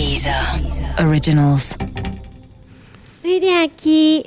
[0.00, 0.32] Deezer
[1.06, 1.76] Originals.
[3.22, 4.24] Vem aqui.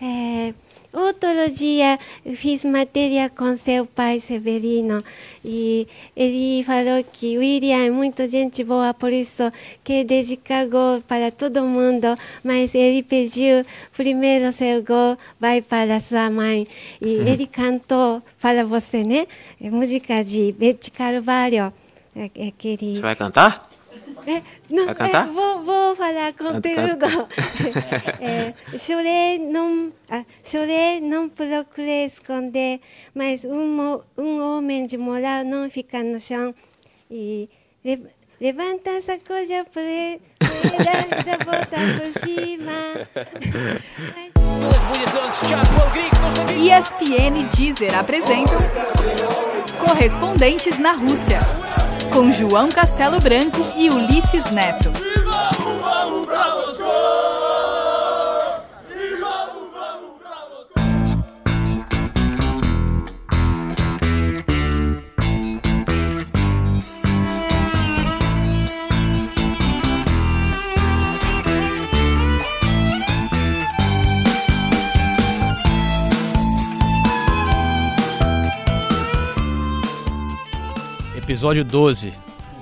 [0.00, 0.54] É,
[0.90, 5.04] outro dia eu fiz matéria com seu pai Severino
[5.44, 9.42] e ele falou que William é muito gente boa, por isso
[9.84, 16.30] quer dedicar gol para todo mundo, mas ele pediu primeiro seu gol vai para sua
[16.30, 16.66] mãe
[17.02, 19.26] e ele cantou para você, né?
[19.60, 21.70] É música de Betty Carvalho.
[22.16, 22.94] É, é aquele...
[22.94, 23.73] Você vai cantar?
[24.26, 25.28] É, não, Vai cantar?
[25.28, 26.98] é, vou, vou falar conteúdo.
[26.98, 27.28] canta.
[28.20, 32.80] É, chorei, não, ah, chorei, não procurei esconder,
[33.14, 36.54] mas um, mo- um homem de moral não fica no chão.
[37.10, 37.48] E
[37.84, 38.06] le-
[38.40, 42.72] levanta essa coisa por ele, da volta por cima.
[46.56, 48.58] ESPN e Deezer apresentam
[49.78, 51.40] Correspondentes na Rússia,
[52.12, 55.13] com João Castelo Branco e Ulisses Neto.
[81.34, 82.12] Episódio 12.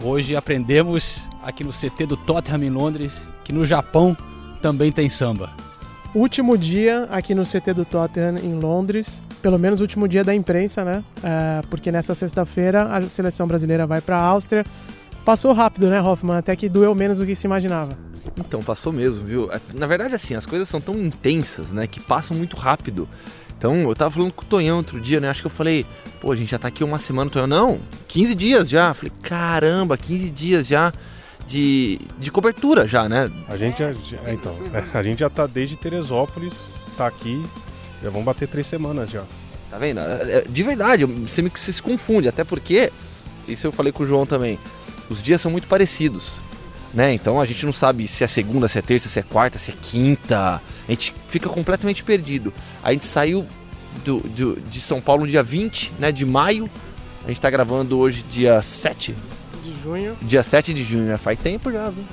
[0.03, 4.17] Hoje aprendemos aqui no CT do Tottenham em Londres que no Japão
[4.63, 5.51] também tem samba.
[6.15, 10.35] Último dia aqui no CT do Tottenham em Londres, pelo menos o último dia da
[10.35, 11.05] imprensa, né?
[11.23, 14.65] É, porque nessa sexta-feira a seleção brasileira vai para a Áustria.
[15.23, 16.39] Passou rápido, né, Hoffman?
[16.39, 17.91] Até que doeu menos do que se imaginava.
[18.39, 19.51] Então, passou mesmo, viu?
[19.75, 23.07] Na verdade, assim, as coisas são tão intensas, né, que passam muito rápido.
[23.63, 25.29] Então, eu tava falando com o Tonhão outro dia, né?
[25.29, 25.87] Acho que eu falei,
[26.21, 28.93] pô, a gente já tá aqui uma semana, o Tonhão, não, 15 dias já.
[28.93, 30.91] Falei, caramba, 15 dias já
[31.47, 33.31] de, de cobertura já, né?
[33.47, 33.95] A gente é,
[34.27, 36.55] então, é, a gente já tá desde Teresópolis,
[36.97, 37.41] tá aqui,
[38.03, 39.23] já vão bater três semanas já.
[39.71, 40.01] Tá vendo?
[40.01, 42.93] É, é, De verdade, você, me, você se confunde, até porque,
[43.47, 44.59] isso eu falei com o João também,
[45.09, 46.41] os dias são muito parecidos.
[46.93, 47.15] Né?
[47.15, 49.71] Então a gente não sabe se é segunda, se é terça, se é quarta, se
[49.71, 50.61] é quinta.
[50.89, 52.53] A gente fica completamente perdido.
[52.83, 53.47] A gente saiu
[54.05, 56.69] do, do- de São Paulo no dia 20 né, de maio.
[57.25, 59.15] A gente tá gravando hoje dia 7.
[59.63, 60.17] De junho.
[60.23, 61.17] Dia 7 de junho, né?
[61.17, 62.05] Faz tempo já, viu?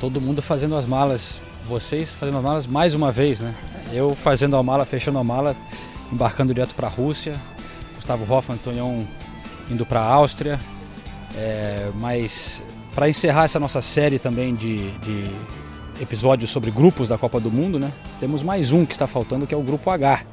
[0.00, 3.54] Todo mundo fazendo as malas, vocês fazendo as malas mais uma vez, né?
[3.92, 5.54] Eu fazendo a mala, fechando a mala,
[6.12, 7.38] embarcando direto para a Rússia.
[7.96, 9.06] Gustavo Hoffmann, Tonhão
[9.70, 10.58] indo para a Áustria.
[11.36, 12.62] É, mas
[12.94, 15.30] para encerrar essa nossa série também de, de
[16.00, 17.92] episódios sobre grupos da Copa do Mundo, né?
[18.18, 20.24] Temos mais um que está faltando, que é o grupo H.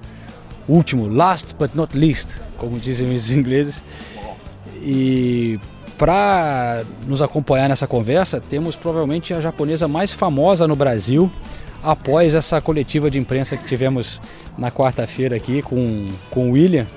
[0.67, 3.83] O último, last but not least, como dizem os ingleses.
[4.81, 5.59] E
[5.97, 11.31] para nos acompanhar nessa conversa, temos provavelmente a japonesa mais famosa no Brasil
[11.83, 14.19] após essa coletiva de imprensa que tivemos
[14.57, 16.88] na quarta-feira aqui com, com o William,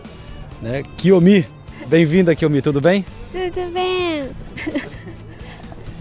[0.61, 0.83] né?
[0.97, 1.47] Kiyomi.
[1.87, 3.05] Bem-vinda, Kiyomi, tudo bem?
[3.33, 4.25] Tudo bem?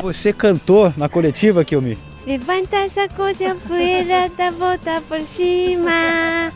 [0.01, 2.08] Você cantou na coletiva, Kiyomi?
[2.29, 6.53] Levanta essa coisa poeira da volta por cima.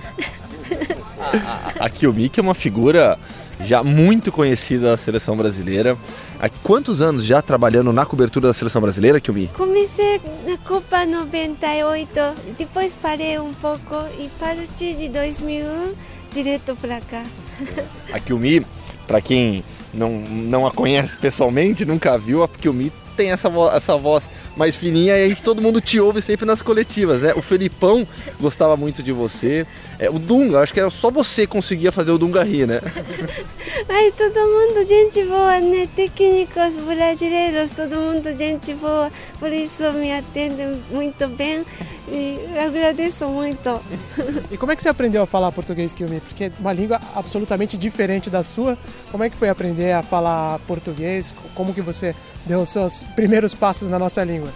[1.79, 3.17] A Kiyomi, que é uma figura
[3.65, 5.97] já muito conhecida da seleção brasileira.
[6.39, 9.49] Há quantos anos já trabalhando na cobertura da seleção brasileira, Kiyomi?
[9.55, 12.19] Comecei na Copa 98,
[12.55, 15.95] depois parei um pouco e parti de 2001
[16.31, 17.23] direto para cá.
[18.13, 18.63] A Kiyomi,
[19.07, 23.95] para quem não, não a conhece pessoalmente, nunca viu, a Kiyomi tem essa, vo- essa
[23.97, 27.33] voz mais fininha e a gente, todo mundo te ouve sempre nas coletivas, né?
[27.35, 28.07] O Felipão
[28.39, 29.65] gostava muito de você.
[29.99, 32.81] É, o Dunga, acho que era só você conseguia fazer o Dunga rir, né?
[33.89, 35.87] Ai, todo mundo gente boa, né?
[35.95, 39.09] Técnicos brasileiros, todo mundo gente boa,
[39.39, 41.63] por isso me atendem muito bem
[42.07, 43.79] e agradeço muito.
[44.51, 46.19] E como é que você aprendeu a falar português, Kiyomi?
[46.19, 48.77] Porque é uma língua absolutamente diferente da sua.
[49.11, 51.33] Como é que foi aprender a falar português?
[51.55, 52.15] Como que você
[52.45, 54.49] deu os seus primeiros passos na nossa língua?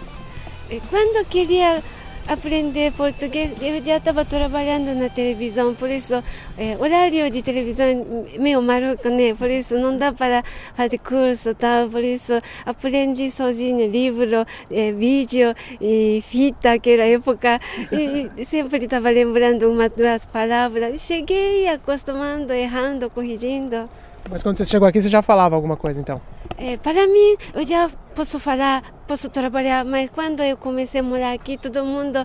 [0.90, 1.82] Quando eu queria
[2.28, 6.22] aprender português, eu já estava trabalhando na televisão, por isso,
[6.58, 9.34] eh, horário de televisão é meio maluco, né?
[9.34, 10.44] Por isso, não dá para
[10.74, 11.88] fazer curso, tal.
[11.88, 12.34] Por isso,
[12.66, 17.58] aprendi sozinho livro, eh, vídeo e fita, aquela época.
[17.90, 21.00] E sempre estava lembrando uma, duas palavras.
[21.00, 23.88] Cheguei acostumando, errando, corrigindo.
[24.30, 26.20] Mas quando você chegou aqui, você já falava alguma coisa, então?
[26.58, 31.32] É, para mim, eu já posso falar, posso trabalhar, mas quando eu comecei a morar
[31.32, 32.18] aqui, todo mundo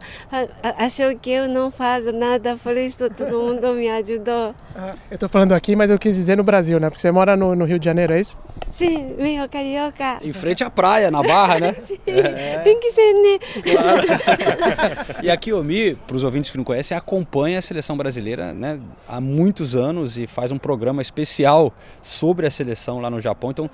[0.80, 4.56] achou que eu não falo nada, por isso todo mundo me ajudou.
[4.76, 6.90] Ah, eu estou falando aqui, mas eu quis dizer no Brasil, né?
[6.90, 8.36] Porque você mora no, no Rio de Janeiro, é isso?
[8.72, 10.18] Sim, meio carioca.
[10.24, 11.76] Em frente à praia, na Barra, né?
[11.86, 12.58] Sim, é.
[12.64, 13.40] tem que ser, né?
[13.72, 15.22] Claro.
[15.22, 19.22] e a Kiyomi, para os ouvintes que não conhecem, acompanha a seleção brasileira né, há
[19.22, 21.72] muitos anos e faz um programa especial
[22.02, 23.52] sobre a seleção lá no Japão.
[23.52, 23.70] Então,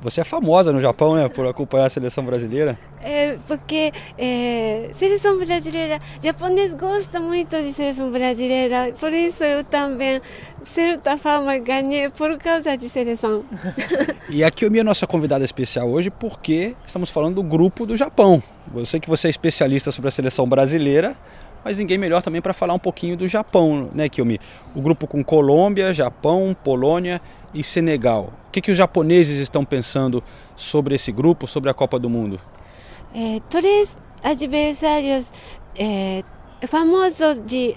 [0.00, 2.78] você é famosa no Japão, né, por acompanhar a seleção brasileira?
[3.02, 10.20] É, porque é, seleção brasileira, japonês gosta muito de seleção brasileira, por isso eu também
[10.64, 13.44] certa fama ganhei por causa de seleção.
[14.28, 18.42] e a Kiyomi é nossa convidada especial hoje porque estamos falando do grupo do Japão.
[18.74, 21.16] Eu sei que você é especialista sobre a seleção brasileira,
[21.64, 24.38] mas ninguém melhor também para falar um pouquinho do Japão, né, Kiyomi?
[24.74, 27.20] O grupo com Colômbia, Japão, Polônia
[27.54, 28.32] e Senegal.
[28.48, 30.22] O que, que os japoneses estão pensando
[30.56, 32.40] sobre esse grupo, sobre a Copa do Mundo?
[33.14, 35.32] É, três adversários
[35.78, 36.22] é,
[36.66, 37.76] famosos de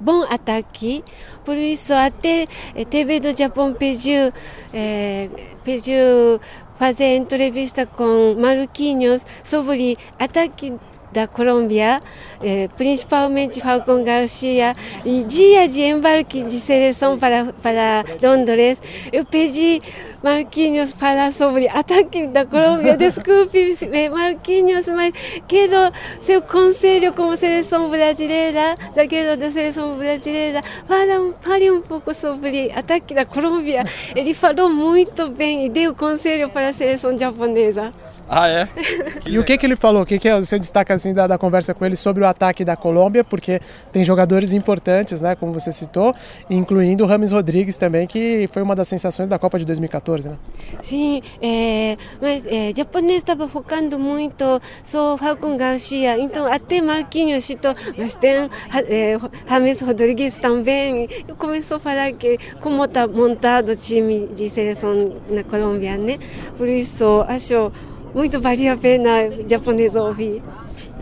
[0.00, 1.02] bom ataque,
[1.44, 2.44] por isso até
[2.80, 4.32] a TV do Japão pediu,
[4.72, 5.28] é,
[5.64, 6.40] pediu
[6.76, 10.72] fazer entrevista com Marquinhos sobre ataque
[11.12, 12.00] da Colômbia,
[12.42, 14.72] eh, principalmente Falcon Garcia,
[15.04, 18.80] e dia de embarque de seleção para, para Londres,
[19.12, 19.80] eu pedi
[20.22, 22.96] Marquinhos falar sobre ataque da Colômbia.
[22.96, 23.78] Desculpe,
[24.12, 25.12] Marquinhos, mas
[25.46, 30.60] quero seu conselho como seleção brasileira, zagueiro da seleção brasileira.
[30.86, 33.84] Fala, fale um pouco sobre ataque da Colômbia.
[34.14, 37.92] Ele falou muito bem e deu conselho para a seleção japonesa.
[38.28, 38.68] Ah, é?
[39.26, 40.02] e o que, que ele falou?
[40.02, 42.76] O que, que você destaca assim da, da, conversa com ele sobre o ataque da
[42.76, 43.24] Colômbia?
[43.24, 43.58] Porque
[43.90, 46.14] tem jogadores importantes, né, como você citou,
[46.50, 50.36] incluindo o Rames Rodrigues também, que foi uma das sensações da Copa de 2014, né?
[50.82, 57.74] Sim, é, mas é, japonês estava focando muito só Falcon Garcia, então até Marquinhos citou,
[57.96, 58.48] mas tem
[58.88, 61.08] é, Rames Rodrigues também.
[61.38, 66.16] Começou a falar que como está montado o time de seleção na Colômbia, né?
[66.56, 67.72] Por isso, acho
[68.18, 70.42] muito valia a pena japonês ouvir.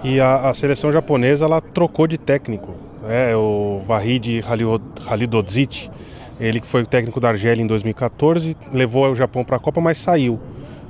[0.04, 2.74] E a, a, seleção japonesa ela trocou de técnico.
[3.08, 4.42] É, o Vahid
[5.06, 5.88] Halidodzic,
[6.38, 9.80] ele que foi o técnico da Argélia em 2014, levou o Japão para a Copa,
[9.80, 10.38] mas saiu.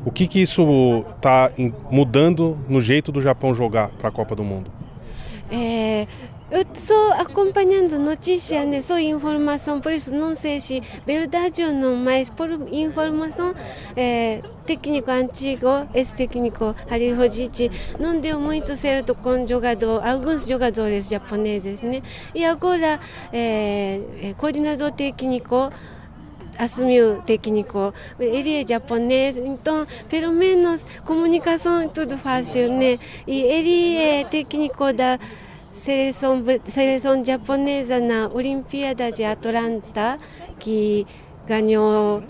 [0.05, 1.52] O que, que isso está
[1.90, 4.69] mudando no jeito do Japão jogar para a Copa do Mundo?
[5.50, 6.08] É,
[6.50, 12.31] estou acompanhando notícia, né, só informação, por isso não sei se verdade ou não, mas
[12.31, 13.52] por informação,
[13.96, 21.08] é, técnico antigo, esse técnico Halil Hojichi, não deu muito certo com jogador, alguns jogadores
[21.08, 22.00] japoneses, né?
[22.34, 23.00] E agora,
[23.32, 24.00] é,
[24.37, 25.72] coordenador técnico,
[26.58, 32.99] assumiu técnico, ele é japonês, então pelo menos comunicação é tudo fácil, né?
[33.26, 35.19] E ele é técnico da
[35.76, 40.17] seleção, seleção japonesa na Olimpíada de Atlanta,
[40.58, 41.06] que
[41.46, 42.23] ganhou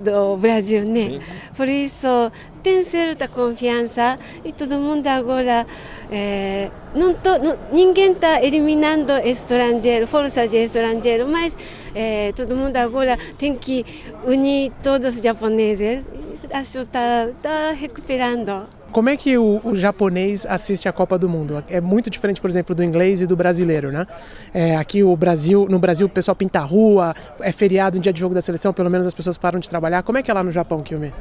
[0.00, 1.18] do Brasil, né?
[1.56, 5.66] Por isso, tem certa confiança e todo mundo agora,
[6.10, 11.56] é, não tô, não, ninguém está eliminando estrangeiro, força de estrangeiro, mas
[11.94, 13.84] é, todo mundo agora tem que
[14.24, 16.04] unir todos os japoneses.
[16.50, 18.77] Acho que está tá recuperando.
[18.92, 21.62] Como é que o, o, japonês assiste a Copa do Mundo?
[21.68, 24.06] É muito diferente, por exemplo, do inglês e do brasileiro, né?
[24.52, 28.12] É, aqui o Brasil, no Brasil o pessoal pinta a rua, é feriado em dia
[28.12, 30.02] de jogo da seleção, pelo menos as pessoas param de trabalhar.
[30.02, 31.12] Como é que é lá no Japão, Kyumi?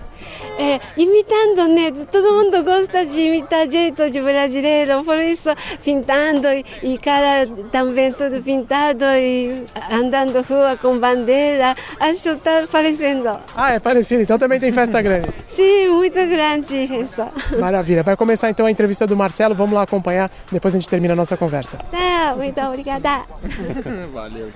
[0.57, 1.91] É, imitando, né?
[2.11, 5.49] Todo mundo gosta de imitar jeito de brasileiro, por isso
[5.83, 11.75] pintando e, e cara também tudo pintado e andando rua com bandeira.
[11.99, 13.37] Acho que está parecendo.
[13.55, 14.21] Ah, é parecido.
[14.21, 15.29] Então também tem festa grande.
[15.47, 17.31] Sim, muito grande festa.
[17.61, 18.03] Maravilha.
[18.03, 19.55] Vai começar então a entrevista do Marcelo.
[19.55, 20.31] Vamos lá acompanhar.
[20.51, 21.77] Depois a gente termina a nossa conversa.
[21.77, 23.23] Tá, muito obrigada.
[24.13, 24.51] Valeu.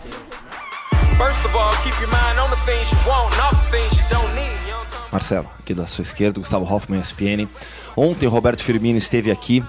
[5.11, 7.47] Marcelo, aqui da sua esquerda, Gustavo Hoffman, ESPN.
[7.95, 9.63] Ontem o Roberto Firmino esteve aqui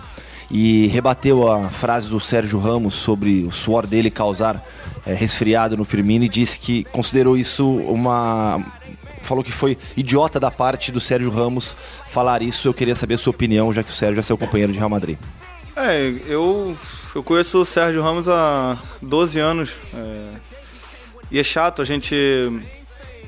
[0.51, 4.65] e rebateu a frase do Sérgio Ramos sobre o suor dele causar
[5.05, 8.65] é, resfriado no Firmino e disse que considerou isso uma
[9.23, 11.77] falou que foi idiota da parte do Sérgio Ramos
[12.09, 12.69] falar isso.
[12.69, 14.91] Eu queria saber a sua opinião, já que o Sérgio é seu companheiro de Real
[14.91, 15.19] Madrid.
[15.77, 16.77] É, eu,
[17.15, 19.77] eu conheço o Sérgio Ramos há 12 anos.
[19.95, 20.29] É,
[21.31, 22.15] e é chato a gente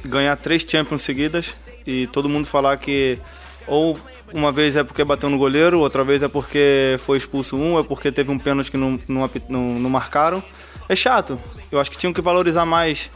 [0.04, 3.18] ganhar três Champions seguidas e todo mundo falar que
[3.66, 3.98] ou
[4.32, 7.82] uma vez é porque bateu no goleiro, outra vez é porque foi expulso um, é
[7.82, 10.42] porque teve um pênalti que não, não, não, não marcaram.
[10.88, 11.38] É chato.
[11.70, 13.10] Eu acho que tinham que valorizar mais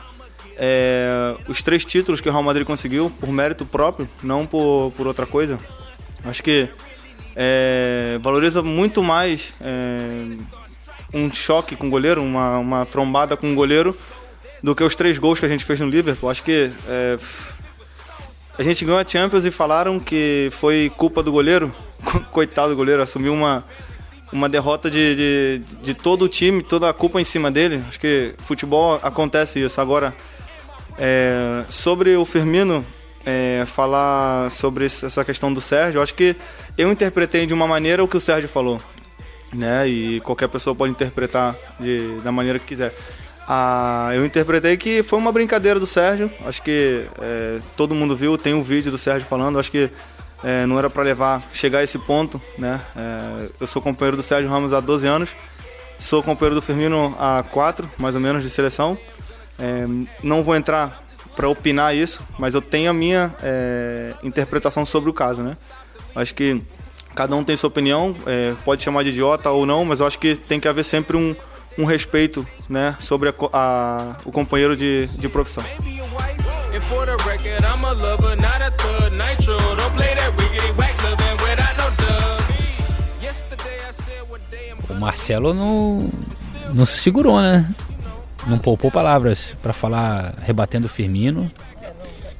[0.59, 5.07] é, os três títulos que o Real Madrid conseguiu por mérito próprio, não por, por
[5.07, 5.59] outra coisa.
[6.25, 6.69] Acho que
[7.37, 10.37] é, valoriza muito mais é,
[11.15, 13.97] um choque com o goleiro, uma, uma trombada com o goleiro,
[14.63, 16.29] do que os três gols que a gente fez no Liverpool.
[16.29, 17.19] Acho que é,
[18.59, 21.73] a gente ganhou a Champions e falaram que foi culpa do goleiro.
[22.33, 23.65] Coitado do goleiro, assumiu uma,
[24.33, 27.85] uma derrota de, de, de, todo o time, toda a culpa em cima dele.
[27.89, 29.81] Acho que futebol acontece isso.
[29.81, 30.15] Agora,
[30.99, 32.85] é, sobre o Firmino,
[33.25, 36.35] é, falar sobre essa questão do Sérgio, acho que
[36.77, 38.81] eu interpretei de uma maneira o que o Sérgio falou.
[39.53, 39.89] Né?
[39.89, 42.95] E qualquer pessoa pode interpretar de, da maneira que quiser.
[43.47, 46.31] Ah, eu interpretei que foi uma brincadeira do Sérgio.
[46.45, 49.59] Acho que é, todo mundo viu, tem um vídeo do Sérgio falando.
[49.59, 49.91] Acho que
[50.45, 52.81] é, não era para levar, chegar a esse ponto, né?
[52.95, 55.31] É, eu sou companheiro do Sérgio Ramos há 12 anos,
[55.99, 58.99] sou companheiro do Firmino há 4, mais ou menos, de seleção.
[59.59, 59.87] É,
[60.23, 65.13] não vou entrar para opinar isso, mas eu tenho a minha é, interpretação sobre o
[65.13, 65.57] caso, né?
[66.15, 66.61] Acho que
[67.15, 70.19] cada um tem sua opinião, é, pode chamar de idiota ou não, mas eu acho
[70.19, 71.35] que tem que haver sempre um,
[71.77, 75.65] um respeito, né, sobre a, a, o companheiro de, de profissão.
[84.89, 86.11] O Marcelo não,
[86.75, 87.69] não se segurou, né?
[88.49, 91.51] Não poupou palavras para falar rebatendo o Firmino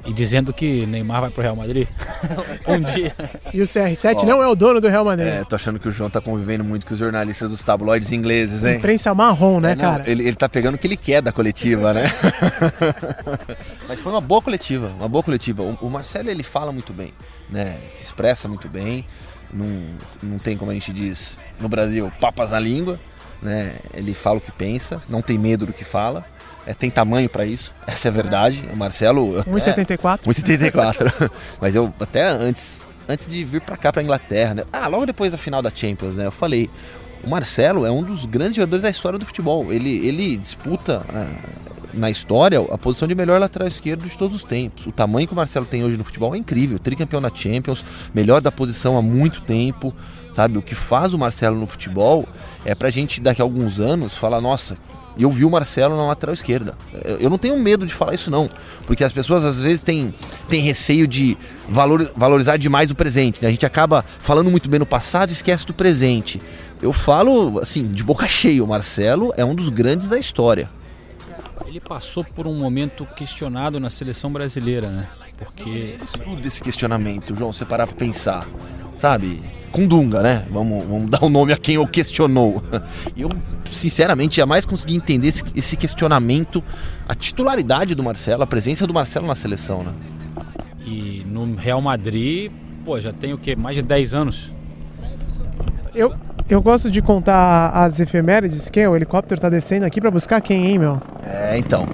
[0.05, 1.87] e dizendo que Neymar vai pro Real Madrid
[2.67, 3.13] um dia.
[3.53, 5.27] E o CR7 não é o dono do Real Madrid.
[5.27, 8.63] É, tô achando que o João tá convivendo muito com os jornalistas dos tabloides ingleses,
[8.63, 8.77] hein?
[8.77, 10.09] Imprensa marrom, né, é, não, cara?
[10.09, 12.11] Ele, ele tá pegando o que ele quer da coletiva, né?
[13.87, 15.61] Mas foi uma boa coletiva, uma boa coletiva.
[15.61, 17.13] O, o, Marcelo, ele fala muito bem,
[17.49, 17.77] né?
[17.87, 19.05] Se expressa muito bem.
[19.53, 19.83] Não,
[20.23, 22.99] não tem, como a gente diz no Brasil, papas na língua,
[23.41, 23.77] né?
[23.93, 26.25] Ele fala o que pensa, não tem medo do que fala
[26.69, 28.63] é, tem tamanho para isso, essa é a verdade.
[28.71, 29.43] O Marcelo.
[29.43, 30.19] 1,74?
[30.25, 31.31] 1,74.
[31.59, 34.63] Mas eu até antes, antes de vir para cá, para Inglaterra, né?
[34.71, 36.27] ah, logo depois da final da Champions, né?
[36.27, 36.69] Eu falei.
[37.21, 39.73] O Marcelo é um dos grandes jogadores da história do futebol.
[39.73, 41.27] Ele, ele disputa ah,
[41.93, 44.85] na história a posição de melhor lateral esquerdo de todos os tempos.
[44.85, 46.79] O tamanho que o Marcelo tem hoje no futebol é incrível.
[46.79, 49.93] Tricampeão da Champions, melhor da posição há muito tempo.
[50.39, 52.25] Sabe, o que faz o Marcelo no futebol
[52.63, 54.77] é pra gente daqui a alguns anos falar, nossa,
[55.17, 56.77] eu vi o Marcelo na lateral esquerda.
[57.19, 58.49] Eu não tenho medo de falar isso, não.
[58.87, 60.13] Porque as pessoas às vezes têm,
[60.47, 63.41] têm receio de valor, valorizar demais o presente.
[63.41, 63.49] Né?
[63.49, 66.41] A gente acaba falando muito bem no passado e esquece do presente.
[66.81, 70.69] Eu falo, assim, de boca cheia: o Marcelo é um dos grandes da história.
[71.67, 75.07] Ele passou por um momento questionado na seleção brasileira, né?
[75.37, 75.97] Porque.
[75.99, 78.47] É absurdo esse questionamento, João, você parar pra pensar.
[78.95, 79.58] Sabe?
[79.71, 80.45] Com Dunga, né?
[80.51, 82.61] Vamos, vamos dar o um nome a quem o questionou.
[83.15, 83.29] Eu,
[83.69, 86.63] sinceramente, jamais consegui entender esse, esse, questionamento,
[87.07, 89.93] a titularidade do Marcelo, a presença do Marcelo na seleção, né?
[90.85, 92.51] E no Real Madrid,
[92.83, 93.55] pô, já tem o quê?
[93.55, 94.53] Mais de 10 anos.
[95.93, 96.13] Eu,
[96.49, 100.65] eu gosto de contar as efemérides, que o helicóptero tá descendo aqui para buscar quem,
[100.65, 101.01] hein, meu?
[101.23, 101.87] É, então.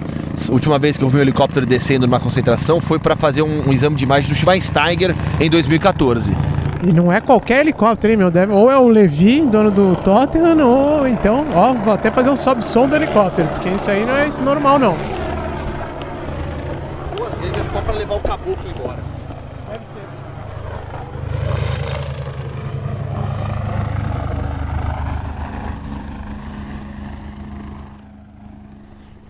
[0.48, 3.68] A última vez que eu vi um helicóptero descendo numa concentração foi para fazer um,
[3.68, 6.34] um exame de imagem do Schweinsteiger em 2014.
[6.86, 8.30] E não é qualquer helicóptero, hein, meu?
[8.30, 12.36] Deve, ou é o Levi, dono do Tottenham, ou então, ó, vou até fazer um
[12.36, 14.96] sobe-som do helicóptero, porque isso aí não é normal, não.
[17.18, 18.98] Ou às vezes é só pra levar o caboclo embora.
[19.68, 19.98] Deve ser.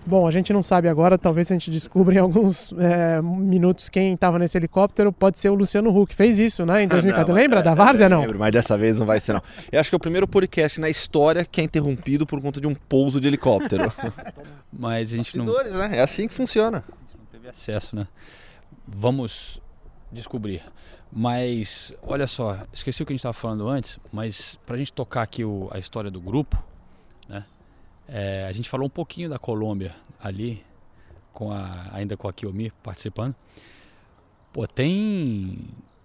[0.07, 4.13] Bom, a gente não sabe agora, talvez a gente descubra em alguns é, minutos quem
[4.13, 5.11] estava nesse helicóptero.
[5.11, 6.15] Pode ser o Luciano Huck.
[6.15, 7.37] Fez isso, né, em 2014.
[7.37, 8.21] Lembra é, da Várzea, não?
[8.21, 9.43] Lembro, mas dessa vez não vai ser, não.
[9.69, 12.67] Eu acho que é o primeiro podcast na história que é interrompido por conta de
[12.67, 13.91] um pouso de helicóptero.
[14.71, 15.45] mas a gente não...
[15.45, 15.97] né?
[15.97, 16.85] É assim que funciona.
[16.87, 18.07] A gente não teve acesso, né?
[18.87, 19.61] Vamos
[20.09, 20.61] descobrir.
[21.11, 24.93] Mas, olha só, esqueci o que a gente estava falando antes, mas para a gente
[24.93, 26.57] tocar aqui o, a história do grupo,
[28.07, 30.63] é, a gente falou um pouquinho da Colômbia ali,
[31.33, 33.35] com a, ainda com a Kiomi participando.
[34.51, 35.59] Pô, tem,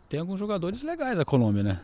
[0.09, 1.80] tem alguns jogadores legais a Colômbia, né?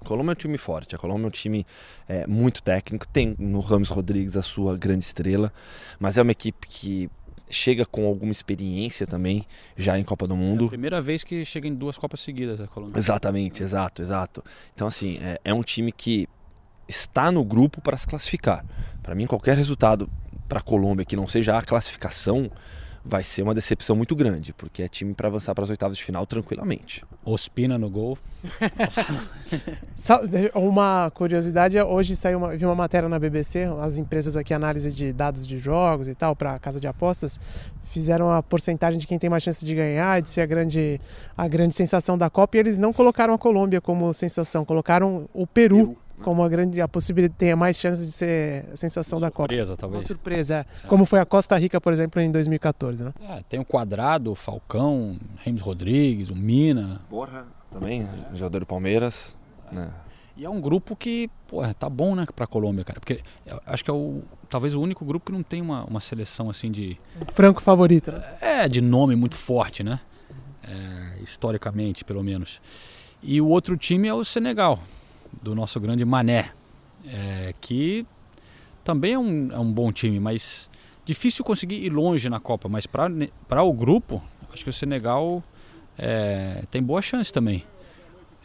[0.00, 1.66] A Colômbia é um time forte, a Colômbia é um time
[2.08, 5.52] é, muito técnico, tem no Ramos Rodrigues a sua grande estrela,
[5.98, 7.10] mas é uma equipe que
[7.50, 9.44] chega com alguma experiência também
[9.76, 10.64] já em Copa do Mundo.
[10.64, 12.98] É a primeira vez que chega em duas Copas seguidas a Colômbia.
[12.98, 14.44] Exatamente, exato, exato.
[14.74, 16.28] Então assim, é, é um time que
[16.88, 18.64] está no grupo para se classificar.
[19.02, 20.08] Para mim, qualquer resultado
[20.48, 22.50] para a Colômbia que não seja a classificação
[23.08, 26.02] vai ser uma decepção muito grande, porque é time para avançar para as oitavas de
[26.02, 27.04] final tranquilamente.
[27.24, 28.18] Ospina no gol.
[30.54, 35.12] uma curiosidade, hoje saiu uma, vi uma matéria na BBC, as empresas aqui, análise de
[35.12, 37.38] dados de jogos e tal, para casa de apostas,
[37.84, 41.00] fizeram a porcentagem de quem tem mais chance de ganhar, de ser a grande,
[41.36, 45.46] a grande sensação da Copa, e eles não colocaram a Colômbia como sensação, colocaram o
[45.46, 45.76] Peru.
[45.76, 49.30] Peru como a grande a possibilidade tenha mais chances de ser a sensação surpresa, da
[49.30, 49.48] Copa.
[49.48, 50.02] Surpresa, talvez.
[50.02, 50.58] Uma surpresa, é.
[50.58, 50.86] é.
[50.86, 53.12] Como foi a Costa Rica, por exemplo, em 2014, né?
[53.20, 57.00] É, tem o Quadrado, o Falcão, Remes Rodrigues, o Mina.
[57.10, 59.36] Borra também, jogador do Palmeiras,
[59.70, 59.90] né?
[60.36, 63.00] E é um grupo que, pô, tá bom, né, pra Colômbia, cara.
[63.00, 63.20] Porque
[63.64, 66.70] acho que é o, talvez o único grupo que não tem uma, uma seleção assim
[66.70, 66.98] de.
[67.32, 68.22] franco favorito, né?
[68.40, 69.98] É, de nome muito forte, né?
[70.62, 72.60] É, historicamente, pelo menos.
[73.22, 74.78] E o outro time é o Senegal
[75.42, 76.50] do nosso grande Mané,
[77.06, 78.06] é, que
[78.84, 80.68] também é um, é um bom time, mas
[81.04, 82.68] difícil conseguir ir longe na Copa.
[82.68, 85.42] Mas para o grupo, acho que o Senegal
[85.98, 87.64] é, tem boa chance também.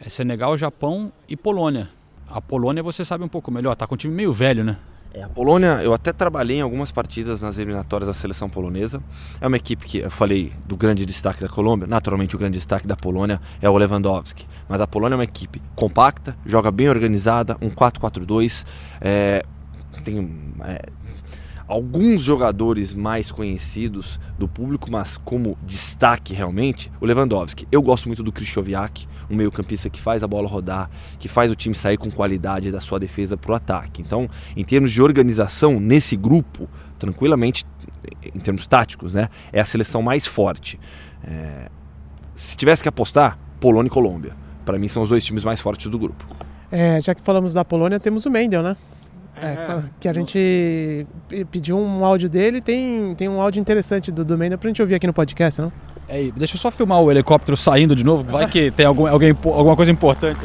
[0.00, 1.88] É Senegal, Japão e Polônia.
[2.28, 4.78] A Polônia você sabe um pouco melhor, tá com um time meio velho, né?
[5.14, 9.02] É, a Polônia, eu até trabalhei em algumas partidas nas eliminatórias da seleção polonesa.
[9.40, 11.86] É uma equipe que eu falei do grande destaque da Colômbia.
[11.86, 14.46] Naturalmente, o grande destaque da Polônia é o Lewandowski.
[14.66, 18.64] Mas a Polônia é uma equipe compacta, joga bem organizada, um 4-4-2.
[19.02, 19.42] É,
[20.02, 20.86] tem é,
[21.72, 27.66] alguns jogadores mais conhecidos do público, mas como destaque realmente, o Lewandowski.
[27.72, 31.56] Eu gosto muito do Krychowiak, um meio-campista que faz a bola rodar, que faz o
[31.56, 34.02] time sair com qualidade da sua defesa para o ataque.
[34.02, 37.64] Então, em termos de organização, nesse grupo, tranquilamente,
[38.22, 40.78] em termos táticos, né, é a seleção mais forte.
[41.24, 41.70] É...
[42.34, 44.36] Se tivesse que apostar, Polônia e Colômbia.
[44.66, 46.22] Para mim, são os dois times mais fortes do grupo.
[46.70, 48.76] É, já que falamos da Polônia, temos o Mendel, né?
[49.42, 51.06] É, é, que a gente
[51.50, 54.94] pediu um áudio dele, tem, tem um áudio interessante do, do Mendel pra gente ouvir
[54.94, 55.72] aqui no podcast, não?
[56.08, 59.36] É, deixa eu só filmar o helicóptero saindo de novo, vai que tem algum, alguém,
[59.44, 60.40] alguma coisa importante.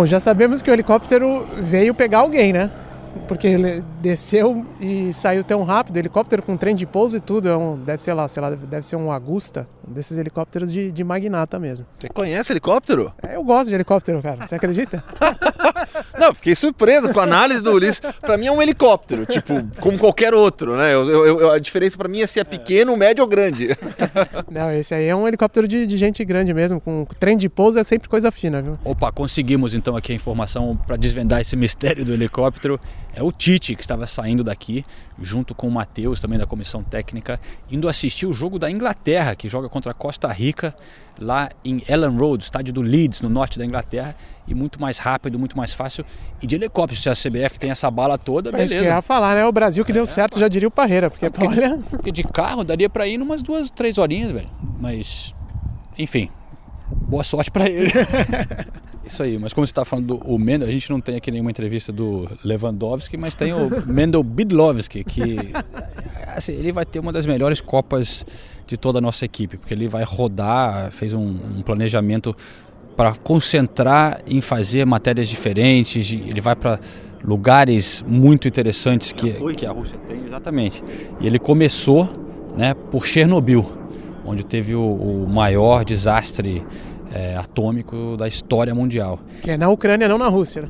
[0.00, 2.70] Bom, já sabemos que o helicóptero veio pegar alguém, né?
[3.26, 7.56] porque ele desceu e saiu tão rápido, helicóptero com trem de pouso e tudo, é
[7.56, 11.04] um, deve ser lá, sei lá, deve ser um Agusta, um desses helicópteros de, de
[11.04, 11.86] magnata mesmo.
[11.98, 13.12] Você conhece helicóptero?
[13.22, 15.02] É, eu gosto de helicóptero, cara, você acredita?
[16.18, 18.00] Não, fiquei surpreso com a análise do Ulisses.
[18.20, 20.94] Pra mim é um helicóptero, tipo, como qualquer outro, né?
[20.94, 23.76] Eu, eu, a diferença pra mim é se é pequeno, médio ou grande.
[24.50, 27.78] Não, esse aí é um helicóptero de, de gente grande mesmo, com trem de pouso
[27.78, 28.78] é sempre coisa fina, viu?
[28.84, 32.80] Opa, conseguimos então aqui a informação para desvendar esse mistério do helicóptero
[33.14, 34.84] é o Tite que estava saindo daqui,
[35.20, 39.48] junto com o Matheus, também da comissão técnica, indo assistir o jogo da Inglaterra, que
[39.48, 40.74] joga contra a Costa Rica,
[41.18, 45.38] lá em Ellen Road, estádio do Leeds, no norte da Inglaterra, e muito mais rápido,
[45.38, 46.04] muito mais fácil.
[46.40, 48.74] E de helicóptero, se a CBF tem essa bala toda, beleza.
[48.74, 49.44] Mas que ia falar, né?
[49.44, 51.78] O Brasil que é, deu certo, já diria o Parreira, porque, porque olha...
[51.90, 54.48] Porque de carro daria para ir umas duas, três horinhas, velho.
[54.80, 55.34] Mas,
[55.98, 56.30] enfim,
[56.90, 57.90] boa sorte para ele.
[59.04, 61.50] Isso aí, mas como você está falando do Mendel, a gente não tem aqui nenhuma
[61.50, 65.36] entrevista do Lewandowski, mas tem o Mendel Bidlovski, que
[66.36, 68.24] assim, ele vai ter uma das melhores Copas
[68.66, 72.36] de toda a nossa equipe, porque ele vai rodar, fez um, um planejamento
[72.96, 76.78] para concentrar em fazer matérias diferentes, ele vai para
[77.24, 80.82] lugares muito interessantes que, que a Rússia tem, exatamente.
[81.20, 82.08] E ele começou
[82.56, 83.66] né, por Chernobyl,
[84.30, 86.64] onde teve o, o maior desastre
[87.12, 89.18] é, atômico da história mundial.
[89.42, 90.62] Que é na Ucrânia, não na Rússia.
[90.62, 90.68] Né?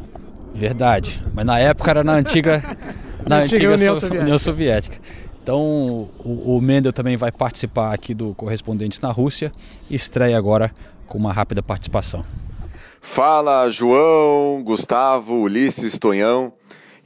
[0.55, 2.62] Verdade, mas na época era na antiga,
[3.27, 4.23] na, antiga, antiga União, so Soviética.
[4.23, 4.99] União, Soviética.
[5.42, 5.61] Então
[6.18, 9.53] o, o Mendel também vai participar aqui do Correspondentes na Rússia
[9.88, 10.70] e estreia agora
[11.07, 12.25] com uma rápida participação.
[13.01, 16.53] Fala João, Gustavo, Ulisses, Tonhão.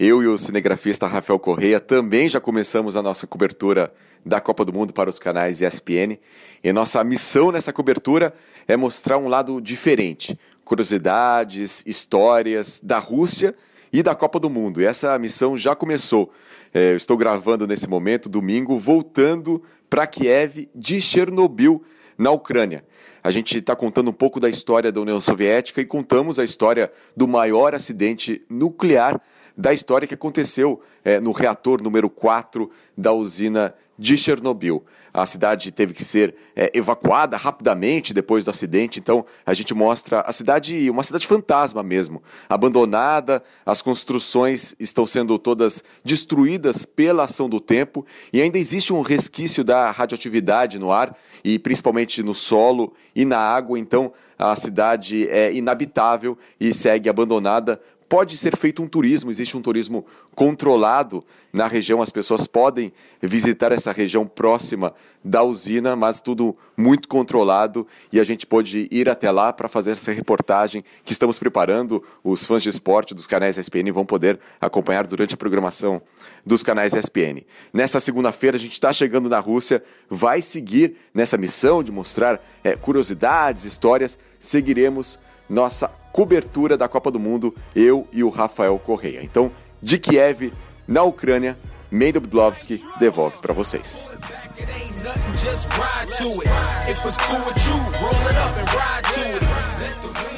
[0.06, 3.90] Eu e o cinegrafista Rafael Correia também já começamos a nossa cobertura
[4.22, 6.18] da Copa do Mundo para os canais ESPN.
[6.62, 8.34] E nossa missão nessa cobertura
[8.68, 13.54] é mostrar um lado diferente, curiosidades, histórias da Rússia
[13.90, 14.82] e da Copa do Mundo.
[14.82, 16.30] E essa missão já começou.
[16.74, 21.82] É, estou gravando nesse momento, domingo, voltando para Kiev de Chernobyl,
[22.18, 22.84] na Ucrânia.
[23.22, 26.92] A gente está contando um pouco da história da União Soviética e contamos a história
[27.16, 29.18] do maior acidente nuclear
[29.56, 34.84] da história que aconteceu é, no reator número 4 da usina de Chernobyl.
[35.12, 38.98] a cidade teve que ser é, evacuada rapidamente depois do acidente.
[38.98, 43.40] Então a gente mostra a cidade, uma cidade fantasma mesmo, abandonada.
[43.64, 49.62] As construções estão sendo todas destruídas pela ação do tempo e ainda existe um resquício
[49.62, 53.78] da radioatividade no ar e principalmente no solo e na água.
[53.78, 59.62] Então a cidade é inabitável e segue abandonada pode ser feito um turismo, existe um
[59.62, 64.92] turismo controlado na região, as pessoas podem visitar essa região próxima
[65.24, 69.92] da usina, mas tudo muito controlado e a gente pode ir até lá para fazer
[69.92, 72.02] essa reportagem que estamos preparando.
[72.22, 76.02] Os fãs de esporte dos canais ESPN vão poder acompanhar durante a programação
[76.44, 77.44] dos canais ESPN.
[77.72, 82.76] Nessa segunda-feira a gente está chegando na Rússia, vai seguir nessa missão de mostrar é,
[82.76, 89.20] curiosidades, histórias, seguiremos nossa cobertura da Copa do Mundo, eu e o Rafael Correia.
[89.22, 89.50] Então,
[89.82, 90.52] de Kiev,
[90.86, 91.58] na Ucrânia,
[91.90, 94.02] Mendo Bdlovski devolve para vocês.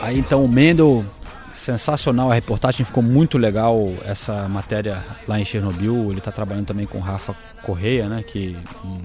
[0.02, 1.04] Aí então o Mendel,
[1.52, 6.06] sensacional a reportagem, ficou muito legal essa matéria lá em Chernobyl.
[6.10, 9.00] Ele está trabalhando também com o Rafa Correia, né, que um,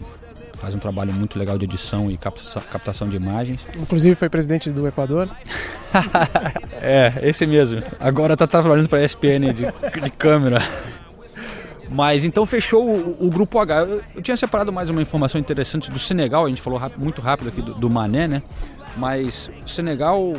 [0.62, 3.65] faz um trabalho muito legal de edição e captação de imagens.
[3.76, 5.28] Inclusive foi presidente do Equador.
[6.80, 7.82] é, esse mesmo.
[8.00, 9.65] Agora está trabalhando para a ESPN de,
[10.04, 10.62] de câmera.
[11.89, 13.80] Mas então fechou o, o, grupo H.
[13.80, 17.50] Eu, eu, tinha separado mais uma informação interessante do Senegal, a gente falou muito rápido
[17.50, 18.43] aqui do, do Mané, né?
[18.95, 20.34] Mas o Senegal,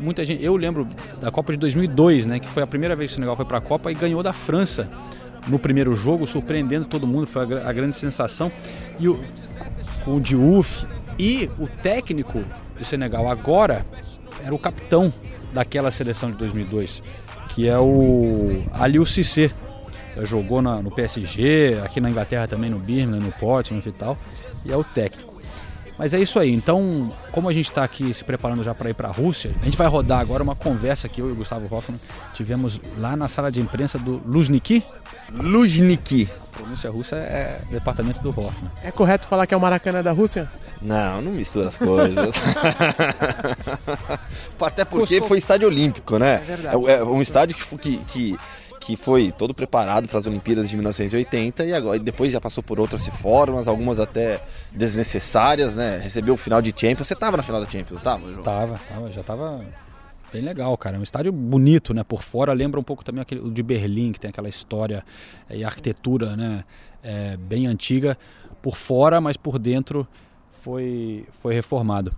[0.00, 0.86] muita gente, eu lembro
[1.20, 3.58] da Copa de 2002, né, que foi a primeira vez que o Senegal foi para
[3.58, 4.88] a Copa e ganhou da França
[5.48, 8.50] no primeiro jogo, surpreendendo todo mundo, foi a, a grande sensação.
[8.98, 9.20] E o,
[10.06, 10.86] com o Diouf
[11.18, 12.42] e o técnico
[12.78, 13.84] do Senegal agora
[14.44, 15.12] era o capitão
[15.52, 17.02] daquela seleção de 2002,
[17.48, 19.50] que é o Aliou Cissé.
[20.22, 24.16] Jogou na, no PSG, aqui na Inglaterra também no Birmingham, no Portsmouth e tal,
[24.64, 25.35] e é o técnico.
[25.98, 26.52] Mas é isso aí.
[26.52, 29.64] Então, como a gente está aqui se preparando já para ir para a Rússia, a
[29.64, 31.98] gente vai rodar agora uma conversa que eu e o Gustavo Hoffman
[32.34, 34.84] tivemos lá na sala de imprensa do Luzhniki.
[35.32, 36.28] Luzhniki.
[36.46, 38.70] A pronúncia russa é departamento do Hoffman.
[38.82, 40.50] É correto falar que é o Maracanã da Rússia?
[40.80, 42.34] Não, não mistura as coisas.
[44.60, 46.34] Até porque foi estádio olímpico, né?
[46.34, 46.86] É verdade.
[46.86, 48.36] É, é um estádio que, que, que
[48.86, 52.78] que foi todo preparado para as Olimpíadas de 1980 e agora depois já passou por
[52.78, 55.98] outras reformas, algumas até desnecessárias, né?
[55.98, 57.08] Recebeu o final de Champions.
[57.08, 58.44] Você estava na final da Champions, tava, João?
[58.44, 59.64] Tava, tava, já tava
[60.32, 60.96] bem legal, cara.
[60.96, 62.04] É um estádio bonito, né?
[62.04, 65.04] Por fora lembra um pouco também aquele o de Berlim, que tem aquela história
[65.50, 66.64] e arquitetura, né?
[67.02, 68.16] É, bem antiga
[68.62, 70.06] por fora, mas por dentro
[70.62, 72.16] foi, foi reformado.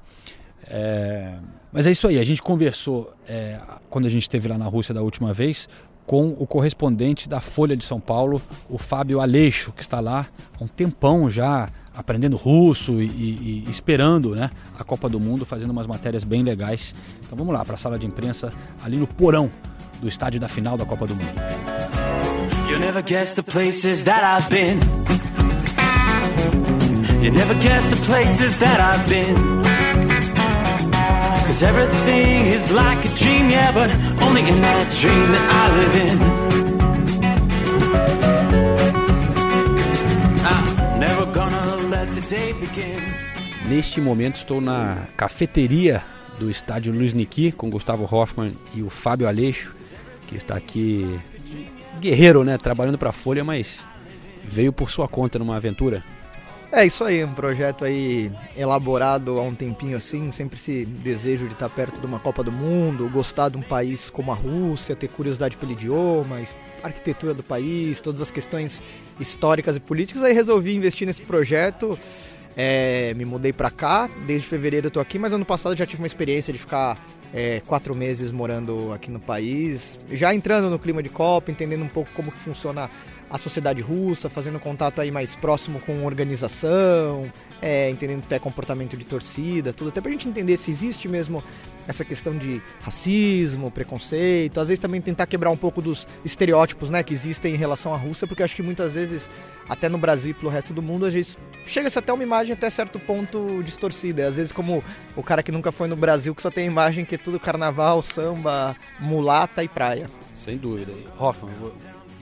[0.66, 1.32] É,
[1.72, 4.94] mas é isso aí, a gente conversou é, quando a gente esteve lá na Rússia
[4.94, 5.68] da última vez
[6.08, 10.26] com o correspondente da Folha de São Paulo, o Fábio Aleixo, que está lá
[10.58, 15.44] há um tempão já aprendendo russo e, e, e, esperando né, a Copa do Mundo,
[15.44, 16.94] fazendo umas matérias bem legais.
[17.26, 18.50] Então vamos lá para a sala de imprensa,
[18.82, 19.50] ali no porão
[20.00, 21.34] do estádio da final da Copa do Mundo.
[22.70, 24.80] You never guess the places that I've been.
[27.22, 29.77] You never guess the places that I've been.
[31.48, 33.88] Cause everything is like a dream, yeah, but
[34.22, 36.18] only in that dream that I live in.
[40.44, 43.00] I'm never gonna let the day begin.
[43.66, 46.04] Neste momento estou na cafeteria
[46.38, 49.74] do estádio Luiz Niki com Gustavo Hoffman e o Fábio Aleixo,
[50.26, 51.18] que está aqui
[51.98, 53.82] guerreiro, né, trabalhando para a Folha, mas
[54.44, 56.04] veio por sua conta numa aventura.
[56.70, 61.54] É isso aí, um projeto aí elaborado há um tempinho assim, sempre esse desejo de
[61.54, 65.08] estar perto de uma Copa do Mundo, gostar de um país como a Rússia, ter
[65.08, 66.38] curiosidade pelo idioma,
[66.82, 68.82] arquitetura do país, todas as questões
[69.18, 71.98] históricas e políticas, aí resolvi investir nesse projeto.
[72.54, 76.02] É, me mudei para cá, desde fevereiro eu tô aqui, mas ano passado já tive
[76.02, 76.98] uma experiência de ficar
[77.32, 81.88] é, quatro meses morando aqui no país, já entrando no clima de Copa, entendendo um
[81.88, 82.90] pouco como que funciona
[83.30, 89.04] a sociedade russa, fazendo contato aí mais próximo com organização, é, entendendo até comportamento de
[89.04, 91.42] torcida, tudo, até pra gente entender se existe mesmo
[91.86, 97.02] essa questão de racismo, preconceito, às vezes também tentar quebrar um pouco dos estereótipos, né,
[97.02, 99.28] que existem em relação à Rússia, porque acho que muitas vezes,
[99.68, 101.36] até no Brasil e pelo resto do mundo, a gente
[101.66, 104.84] chega-se até uma imagem até certo ponto distorcida, às vezes como
[105.16, 108.00] o cara que nunca foi no Brasil, que só tem a imagem que tudo carnaval,
[108.02, 110.08] samba, mulata e praia.
[110.34, 110.92] Sem dúvida.
[111.18, 111.54] Hoffman,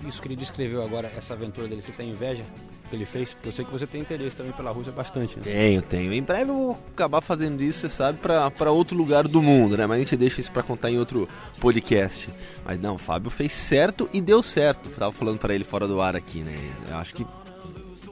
[0.06, 2.44] isso que ele descreveu agora, essa aventura dele, você tem inveja
[2.88, 3.34] que ele fez?
[3.34, 5.36] Porque eu sei que você tem interesse também pela Rússia bastante.
[5.36, 5.42] Né?
[5.44, 6.12] Tenho, tenho.
[6.12, 9.86] Em breve eu vou acabar fazendo isso, você sabe, para outro lugar do mundo, né?
[9.86, 11.28] Mas a gente deixa isso para contar em outro
[11.60, 12.28] podcast.
[12.64, 14.88] Mas não, o Fábio fez certo e deu certo.
[14.90, 16.56] tava falando para ele fora do ar aqui, né?
[16.88, 17.26] Eu acho que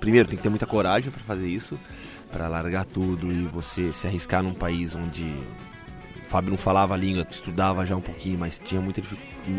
[0.00, 1.78] primeiro tem que ter muita coragem para fazer isso
[2.30, 5.32] para largar tudo e você se arriscar num país onde
[6.34, 9.00] Fábio não falava a língua, estudava já um pouquinho, mas tinha muita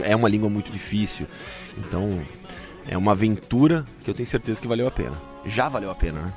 [0.04, 1.26] é uma língua muito difícil.
[1.78, 2.22] Então,
[2.86, 5.14] é uma aventura que eu tenho certeza que valeu a pena.
[5.46, 6.34] Já valeu a pena, né?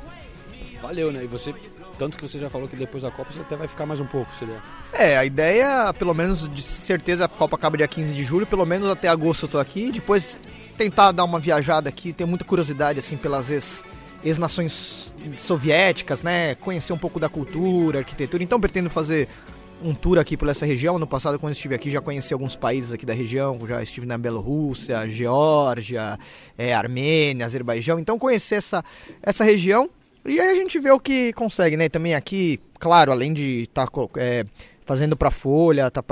[0.80, 1.24] Valeu, né?
[1.24, 1.52] E você,
[1.98, 4.06] tanto que você já falou que depois da Copa você até vai ficar mais um
[4.06, 4.62] pouco, seria?
[4.92, 8.64] É, a ideia, pelo menos, de certeza, a Copa acaba dia 15 de julho, pelo
[8.64, 10.38] menos até agosto eu tô aqui, depois
[10.76, 13.82] tentar dar uma viajada aqui, tenho muita curiosidade, assim, pelas ex,
[14.22, 16.54] ex-nações soviéticas, né?
[16.54, 19.28] Conhecer um pouco da cultura, arquitetura, então pretendo fazer
[19.82, 20.98] um tour aqui por essa região.
[20.98, 23.58] No passado, quando estive aqui, já conheci alguns países aqui da região.
[23.66, 26.18] Já estive na Bielorrússia, Geórgia,
[26.56, 27.98] é, Armênia, Azerbaijão.
[27.98, 28.84] Então, conhecer essa,
[29.22, 29.88] essa região.
[30.24, 31.88] E aí a gente vê o que consegue, né?
[31.88, 34.44] Também aqui, claro, além de estar tá, é,
[34.84, 36.02] fazendo para Folha, tá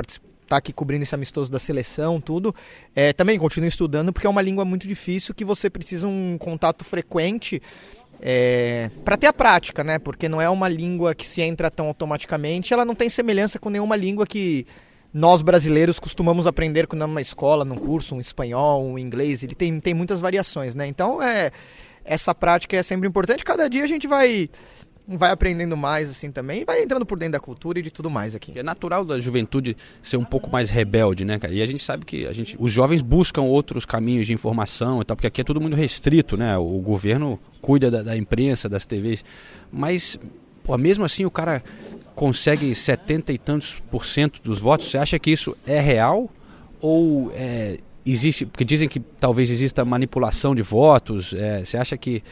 [0.46, 2.54] tá aqui cobrindo esse amistoso da seleção, tudo.
[2.94, 6.84] É, também continuo estudando porque é uma língua muito difícil que você precisa um contato
[6.84, 7.60] frequente
[8.20, 9.98] é, para ter a prática, né?
[9.98, 13.70] Porque não é uma língua que se entra tão automaticamente, ela não tem semelhança com
[13.70, 14.66] nenhuma língua que
[15.12, 19.80] nós brasileiros costumamos aprender quando numa escola, num curso, um espanhol, um inglês, ele tem,
[19.80, 20.86] tem muitas variações, né?
[20.86, 21.50] Então é
[22.04, 23.44] essa prática é sempre importante.
[23.44, 24.48] Cada dia a gente vai
[25.08, 28.10] vai aprendendo mais assim também, e vai entrando por dentro da cultura e de tudo
[28.10, 28.58] mais aqui.
[28.58, 31.52] É natural da juventude ser um pouco mais rebelde, né, cara?
[31.52, 35.04] E a gente sabe que a gente, os jovens buscam outros caminhos de informação e
[35.04, 36.56] tal, porque aqui é tudo muito restrito, né?
[36.58, 39.24] O governo cuida da, da imprensa, das TVs,
[39.70, 40.18] mas
[40.64, 41.62] pô, mesmo assim o cara
[42.14, 44.90] consegue setenta e tantos por cento dos votos.
[44.90, 46.28] Você acha que isso é real
[46.80, 48.46] ou é, existe?
[48.46, 51.32] Porque dizem que talvez exista manipulação de votos.
[51.32, 52.22] É, você acha que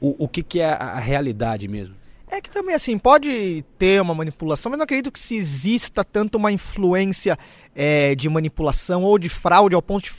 [0.00, 1.94] o, o que, que é a realidade mesmo?
[2.30, 6.36] É que também, assim, pode ter uma manipulação, mas não acredito que se exista tanto
[6.36, 7.38] uma influência
[7.74, 10.12] é, de manipulação ou de fraude ao ponto de.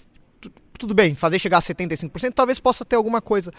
[0.78, 3.52] Tudo bem, fazer chegar a 75%, talvez possa ter alguma coisa.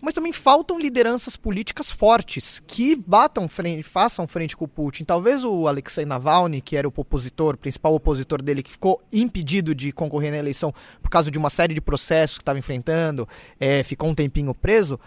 [0.00, 5.02] Mas também faltam lideranças políticas fortes que batam frente, façam frente com o Putin.
[5.02, 9.90] Talvez o Alexei Navalny, que era o opositor, principal opositor dele, que ficou impedido de
[9.90, 14.08] concorrer na eleição por causa de uma série de processos que estava enfrentando, é, ficou
[14.08, 15.00] um tempinho preso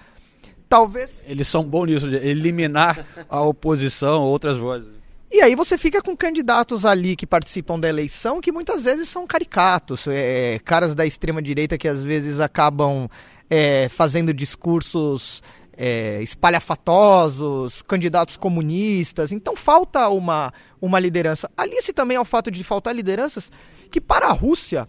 [0.72, 1.22] talvez.
[1.28, 4.88] Eles são bons nisso, de eliminar a oposição, outras vozes.
[5.30, 9.28] E aí você fica com candidatos ali que participam da eleição que muitas vezes são
[9.28, 13.10] caricatos, é, caras da extrema direita que às vezes acabam
[13.50, 15.44] é, fazendo discursos
[15.76, 19.34] é, espalhafatosos, candidatos comunistas.
[19.34, 21.52] Então falta uma, uma liderança.
[21.58, 23.52] Alice também ao fato de faltar lideranças
[23.90, 24.88] que para a Rússia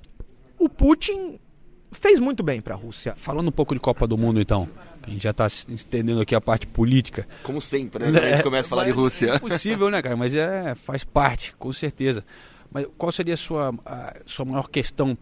[0.58, 1.40] o Putin
[1.92, 3.14] fez muito bem para a Rússia.
[3.16, 4.68] Falando um pouco de Copa do Mundo então.
[5.02, 7.26] A gente já está estendendo aqui a parte política.
[7.42, 8.18] Como sempre, né?
[8.18, 9.32] a gente começa a falar de Rússia.
[9.32, 10.16] É possível, né, cara?
[10.16, 12.24] Mas é, faz parte, com certeza.
[12.70, 15.18] Mas qual seria a sua, a sua maior questão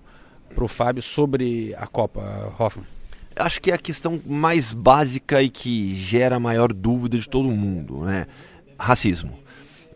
[0.54, 2.86] para o Fábio sobre a Copa, Hoffman?
[3.36, 7.50] Acho que é a questão mais básica e que gera a maior dúvida de todo
[7.50, 8.26] mundo, né?
[8.78, 9.38] Racismo.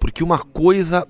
[0.00, 1.06] Porque uma coisa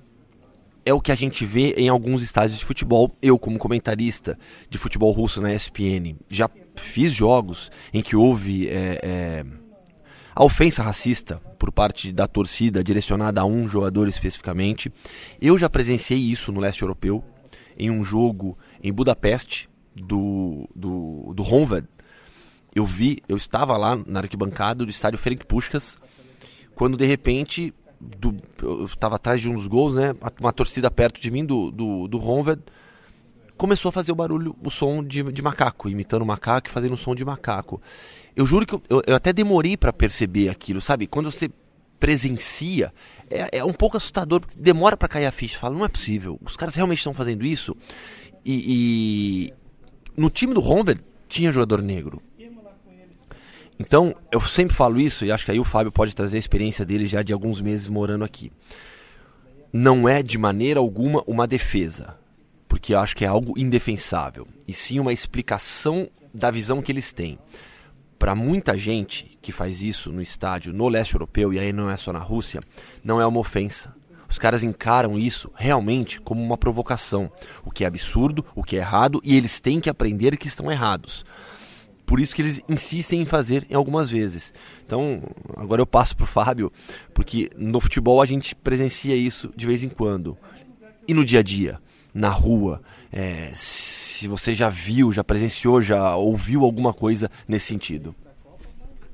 [0.84, 3.10] é o que a gente vê em alguns estádios de futebol.
[3.22, 9.00] Eu, como comentarista de futebol russo na ESPN, já fiz jogos em que houve é,
[9.02, 9.46] é,
[10.34, 14.92] a ofensa racista por parte da torcida direcionada a um jogador especificamente.
[15.40, 17.24] Eu já presenciei isso no leste europeu,
[17.78, 21.86] em um jogo em Budapeste, do, do, do Honved.
[22.74, 25.96] Eu vi, eu estava lá na arquibancada do estádio Ferenc Puskas,
[26.74, 30.14] quando de repente do, eu estava atrás de uns gols, né?
[30.40, 32.62] Uma torcida perto de mim do, do, do Honved
[33.56, 36.96] começou a fazer o barulho, o som de, de macaco, imitando macaco e fazendo o
[36.96, 37.80] som de macaco.
[38.34, 41.06] Eu juro que eu, eu, eu até demorei para perceber aquilo, sabe?
[41.06, 41.50] Quando você
[41.98, 42.92] presencia,
[43.30, 45.58] é, é um pouco assustador, porque demora para cair a ficha.
[45.58, 47.76] Fala, não é possível, os caras realmente estão fazendo isso.
[48.44, 49.52] E, e,
[50.16, 52.20] no time do Honved tinha jogador negro.
[53.78, 56.84] Então, eu sempre falo isso, e acho que aí o Fábio pode trazer a experiência
[56.84, 58.52] dele já de alguns meses morando aqui.
[59.72, 62.16] Não é de maneira alguma uma defesa
[62.74, 67.12] porque eu acho que é algo indefensável, e sim uma explicação da visão que eles
[67.12, 67.38] têm.
[68.18, 71.96] Para muita gente que faz isso no estádio no leste europeu, e aí não é
[71.96, 72.60] só na Rússia,
[73.04, 73.94] não é uma ofensa.
[74.28, 77.30] Os caras encaram isso realmente como uma provocação,
[77.64, 80.68] o que é absurdo, o que é errado, e eles têm que aprender que estão
[80.68, 81.24] errados.
[82.06, 84.52] Por isso que eles insistem em fazer em algumas vezes.
[84.84, 85.22] Então,
[85.56, 86.70] agora eu passo para o Fábio,
[87.12, 90.36] porque no futebol a gente presencia isso de vez em quando.
[91.08, 91.80] E no dia a dia?
[92.14, 92.80] na rua,
[93.12, 98.14] é, se você já viu, já presenciou, já ouviu alguma coisa nesse sentido.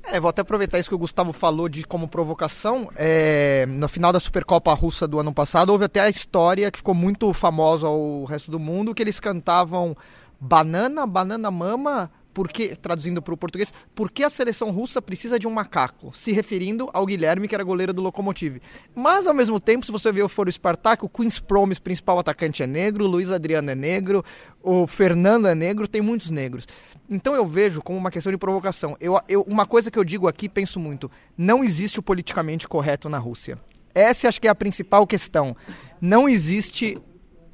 [0.03, 2.89] É, vou até aproveitar isso que o Gustavo falou de como provocação.
[2.95, 6.93] É, no final da Supercopa Russa do ano passado, houve até a história que ficou
[6.93, 9.95] muito famosa ao resto do mundo, que eles cantavam
[10.39, 15.47] banana, banana mama, porque, traduzindo para o português, por que a seleção russa precisa de
[15.47, 16.11] um macaco?
[16.13, 18.61] Se referindo ao Guilherme, que era goleiro do Lokomotiv.
[18.95, 22.63] Mas, ao mesmo tempo, se você ver o Foro Spartak, o Queen's Promise, principal atacante,
[22.63, 24.23] é negro, o Luiz Adriano é negro,
[24.61, 26.67] o Fernando é negro, tem muitos negros.
[27.09, 28.95] Então eu vejo como uma questão de provocação.
[28.99, 33.09] Eu, eu, uma coisa que eu digo aqui, penso muito, não existe o politicamente correto
[33.09, 33.57] na Rússia.
[33.93, 35.55] Essa acho que é a principal questão.
[35.99, 36.97] Não existe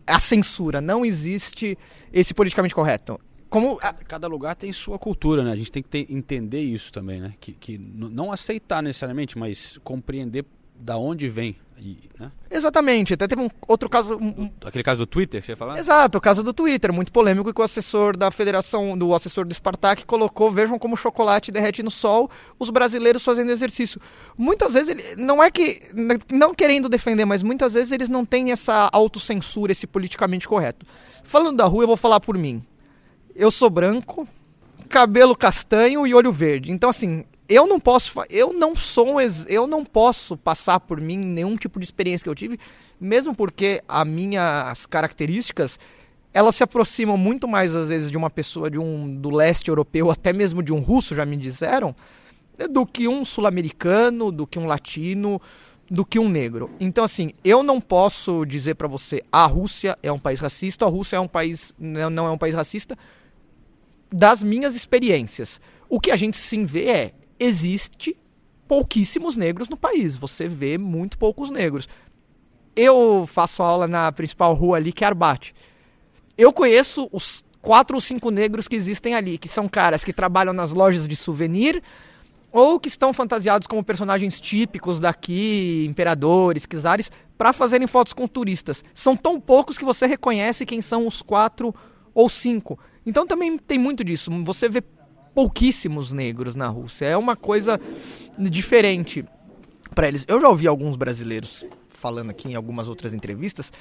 [0.05, 1.77] a censura, não existe
[2.13, 5.51] esse politicamente correto como cada lugar tem sua cultura, né?
[5.51, 7.33] A gente tem que ter, entender isso também, né?
[7.39, 10.45] Que, que não aceitar necessariamente, mas compreender
[10.79, 11.55] da onde vem.
[11.79, 12.31] E, né?
[12.49, 13.13] Exatamente.
[13.13, 14.17] Até teve um outro caso.
[14.17, 14.49] Um...
[14.65, 15.77] Aquele caso do Twitter que você ia falar?
[15.77, 19.53] Exato, o caso do Twitter, muito polêmico, que o assessor da federação, do assessor do
[19.53, 24.01] Spartak, colocou: vejam como o chocolate derrete no sol, os brasileiros fazendo exercício.
[24.35, 25.81] Muitas vezes, ele, não é que.
[26.31, 30.85] Não querendo defender, mas muitas vezes eles não têm essa autocensura, esse politicamente correto.
[31.23, 32.63] Falando da rua, eu vou falar por mim
[33.37, 34.27] eu sou branco,
[34.89, 36.71] cabelo castanho e olho verde.
[36.71, 41.17] Então, assim, eu não posso, eu não sou um, eu não posso passar por mim
[41.17, 42.59] nenhum tipo de experiência que eu tive,
[42.99, 45.79] mesmo porque as minhas características
[46.33, 50.11] elas se aproximam muito mais às vezes de uma pessoa de um do leste europeu,
[50.11, 51.95] até mesmo de um russo, já me disseram,
[52.69, 55.41] do que um sul-americano, do que um latino,
[55.89, 56.69] do que um negro.
[56.79, 60.89] Então assim, eu não posso dizer para você a Rússia é um país racista, a
[60.89, 62.97] Rússia é um país não é um país racista,
[64.11, 65.59] das minhas experiências.
[65.89, 68.17] O que a gente sim vê é, existe
[68.67, 70.15] pouquíssimos negros no país.
[70.15, 71.87] Você vê muito poucos negros.
[72.75, 75.55] Eu faço aula na principal rua ali, que é Arbate.
[76.37, 80.53] Eu conheço os quatro ou cinco negros que existem ali, que são caras que trabalham
[80.53, 81.81] nas lojas de souvenir
[82.51, 88.83] ou que estão fantasiados como personagens típicos daqui, imperadores, czares, para fazerem fotos com turistas.
[88.93, 91.73] São tão poucos que você reconhece quem são os quatro
[92.13, 92.79] ou cinco.
[93.07, 94.29] Então também tem muito disso.
[94.43, 94.83] Você vê
[95.33, 97.05] pouquíssimos negros na Rússia.
[97.05, 97.79] É uma coisa
[98.37, 99.23] diferente
[99.95, 100.25] para eles.
[100.27, 103.71] Eu já ouvi alguns brasileiros falando aqui em algumas outras entrevistas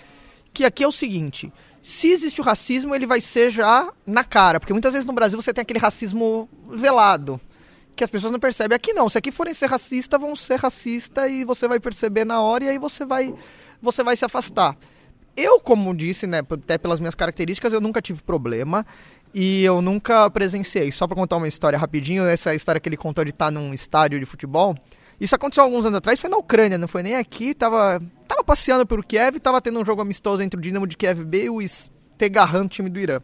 [0.57, 4.59] que aqui é o seguinte: se existe o racismo, ele vai ser já na cara,
[4.59, 7.39] porque muitas vezes no Brasil você tem aquele racismo velado,
[7.95, 8.75] que as pessoas não percebem.
[8.75, 12.41] Aqui não, se aqui forem ser racista, vão ser racista e você vai perceber na
[12.41, 13.35] hora e aí você vai
[13.83, 14.77] você vai se afastar.
[15.37, 18.87] Eu, como disse, né, até pelas minhas características, eu nunca tive problema.
[19.35, 20.91] E eu nunca presenciei.
[20.91, 23.75] Só para contar uma história rapidinho, essa história que ele contou de estar tá num
[23.75, 24.75] estádio de futebol.
[25.21, 27.55] Isso aconteceu alguns anos atrás, foi na Ucrânia, não foi nem aqui.
[27.55, 31.25] Tava, tava passeando pelo Kiev, tava tendo um jogo amistoso entre o Dinamo de Kiev
[31.25, 33.21] B e o Stegahan, time do Irã.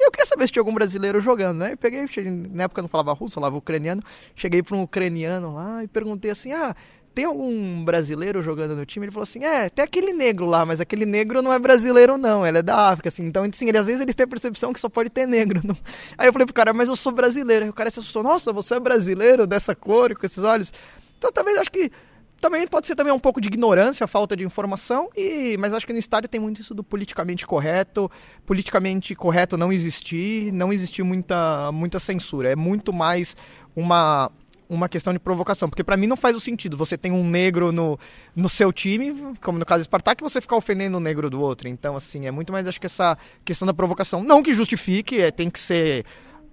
[0.00, 1.72] E eu queria saber se tinha algum brasileiro jogando, né?
[1.72, 2.06] Eu peguei,
[2.50, 4.02] na época eu não falava russo, falava ucraniano.
[4.34, 6.74] Cheguei para um ucraniano lá e perguntei assim: ah,
[7.14, 9.04] tem algum brasileiro jogando no time?
[9.04, 12.46] Ele falou assim: é, tem aquele negro lá, mas aquele negro não é brasileiro, não,
[12.46, 13.26] ele é da África, assim.
[13.26, 15.60] Então, assim, ele, às vezes eles têm a percepção que só pode ter negro.
[15.62, 15.76] Não.
[16.16, 17.66] Aí eu falei pro cara, mas eu sou brasileiro.
[17.66, 20.72] Aí o cara se assustou: nossa, você é brasileiro dessa cor, com esses olhos.
[21.18, 21.92] Então, talvez acho que
[22.40, 25.92] também pode ser também um pouco de ignorância, falta de informação, e mas acho que
[25.92, 28.10] no estádio tem muito isso do politicamente correto,
[28.46, 32.50] politicamente correto não existir, não existir muita, muita censura.
[32.50, 33.36] É muito mais
[33.76, 34.30] uma
[34.68, 37.72] uma questão de provocação, porque para mim não faz o sentido você tem um negro
[37.72, 37.98] no,
[38.36, 41.66] no seu time, como no caso do Spartak, você ficar ofendendo o negro do outro.
[41.66, 45.32] Então, assim, é muito mais acho que essa questão da provocação, não que justifique, é,
[45.32, 46.04] tem que ser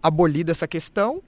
[0.01, 1.21] abolida essa questão,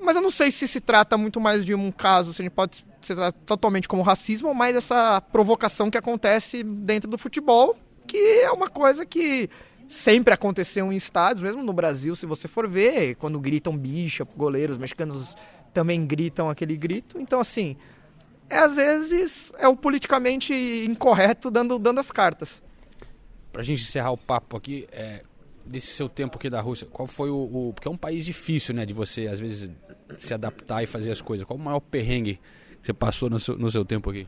[0.00, 2.54] mas eu não sei se se trata muito mais de um caso, se a gente
[2.54, 8.16] pode ser totalmente como racismo, ou mais essa provocação que acontece dentro do futebol, que
[8.16, 9.48] é uma coisa que
[9.88, 14.78] sempre aconteceu em estádios, mesmo no Brasil, se você for ver, quando gritam bicha, goleiros
[14.78, 15.36] mexicanos
[15.72, 17.18] também gritam aquele grito.
[17.20, 17.76] Então, assim,
[18.48, 20.54] é, às vezes é o politicamente
[20.88, 22.62] incorreto dando, dando as cartas.
[23.52, 25.22] Pra gente encerrar o papo aqui, é,
[25.64, 28.74] desse seu tempo aqui da Rússia, qual foi o, o, Porque é um país difícil,
[28.74, 29.70] né, de você, às vezes,
[30.18, 31.46] se adaptar e fazer as coisas.
[31.46, 32.40] Qual o maior perrengue
[32.82, 34.26] você passou no seu, no seu tempo aqui?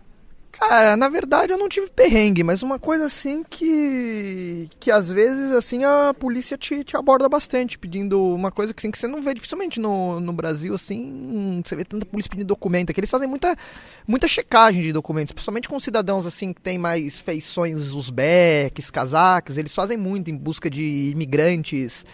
[0.59, 4.69] Cara, na verdade eu não tive perrengue, mas uma coisa assim que.
[4.79, 8.91] que às vezes assim a polícia te, te aborda bastante, pedindo uma coisa que, assim,
[8.91, 11.61] que você não vê dificilmente no, no Brasil, assim.
[11.65, 13.57] Você vê tanta polícia pedindo documento, que eles fazem muita,
[14.07, 19.75] muita checagem de documentos, principalmente com cidadãos assim que tem mais feições uzbeques, cazaques, eles
[19.75, 22.07] fazem muito em busca de imigrantes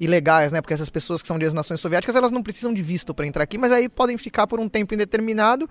[0.00, 0.60] ilegais, né?
[0.60, 3.26] Porque essas pessoas que são de as nações soviéticas, elas não precisam de visto para
[3.26, 5.68] entrar aqui, mas aí podem ficar por um tempo indeterminado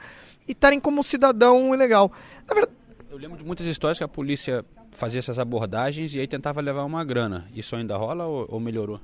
[0.47, 2.11] e estarem como cidadão ilegal.
[2.47, 2.75] Na verdade,
[3.09, 6.83] eu lembro de muitas histórias que a polícia fazia essas abordagens e aí tentava levar
[6.83, 7.47] uma grana.
[7.55, 8.99] Isso ainda rola ou, ou melhorou?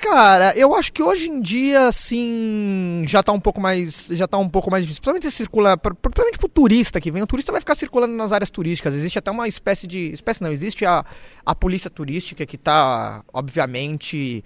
[0.00, 4.08] Cara, eu acho que hoje em dia, assim, já tá um pouco mais.
[4.10, 5.00] Já tá um pouco mais difícil.
[5.00, 5.76] Principalmente se circula.
[5.76, 7.22] Principalmente pro turista que vem.
[7.22, 8.94] O turista vai ficar circulando nas áreas turísticas.
[8.94, 10.12] Existe até uma espécie de.
[10.12, 11.04] Espécie não, existe a,
[11.46, 14.44] a polícia turística que tá, obviamente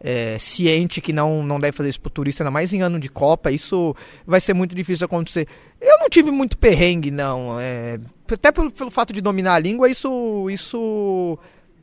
[0.00, 3.08] é, ciente que não, não deve fazer isso pro turista, ainda mais em ano de
[3.08, 3.50] Copa.
[3.50, 3.94] Isso
[4.26, 5.46] vai ser muito difícil acontecer.
[5.80, 7.60] Eu não tive muito perrengue, não.
[7.60, 10.48] É, até pelo, pelo fato de dominar a língua, isso.
[10.50, 11.38] isso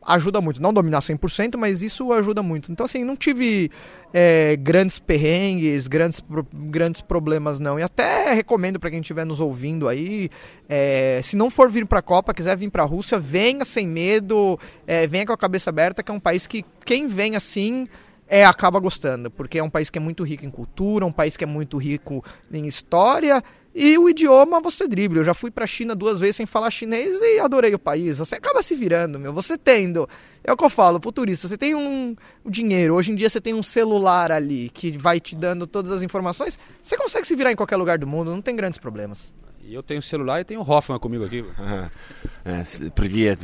[0.07, 0.61] ajuda muito.
[0.61, 2.71] Não dominar 100%, mas isso ajuda muito.
[2.71, 3.69] Então, assim, não tive
[4.13, 7.77] é, grandes perrengues, grandes, grandes problemas, não.
[7.77, 10.29] E até recomendo para quem estiver nos ouvindo aí,
[10.69, 13.85] é, se não for vir para a Copa, quiser vir para a Rússia, venha sem
[13.85, 14.57] medo,
[14.87, 17.85] é, venha com a cabeça aberta, que é um país que quem vem assim
[18.28, 21.36] é, acaba gostando, porque é um país que é muito rico em cultura, um país
[21.36, 23.42] que é muito rico em história
[23.74, 25.20] e o idioma você dribla.
[25.20, 28.18] Eu já fui para a China duas vezes sem falar chinês e adorei o país.
[28.18, 29.32] Você acaba se virando, meu.
[29.32, 30.08] Você tendo.
[30.44, 31.48] É o que eu falo pro turista.
[31.48, 32.94] Você tem um, um dinheiro.
[32.94, 36.58] Hoje em dia você tem um celular ali que vai te dando todas as informações.
[36.82, 38.30] Você consegue se virar em qualquer lugar do mundo.
[38.30, 39.32] Não tem grandes problemas.
[39.64, 41.44] E eu tenho celular e tenho o Hoffman comigo aqui.
[42.94, 43.40] Привет,